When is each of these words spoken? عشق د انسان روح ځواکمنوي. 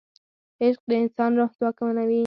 عشق 0.63 0.81
د 0.89 0.91
انسان 1.03 1.31
روح 1.39 1.51
ځواکمنوي. 1.59 2.19